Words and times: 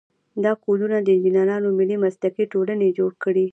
دا 0.43 0.51
کودونه 0.63 0.97
د 1.01 1.07
انجینرانو 1.15 1.67
ملي 1.79 1.95
مسلکي 2.05 2.43
ټولنې 2.53 2.87
جوړ 2.97 3.11
کړي. 3.23 3.45